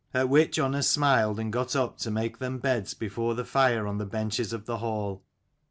[0.15, 3.99] At which Unna smiled, and got up to make them beds before the fire on
[3.99, 5.21] the benches of the hall.